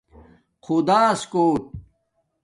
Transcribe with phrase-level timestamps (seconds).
[0.65, 1.63] خداس کُوٹ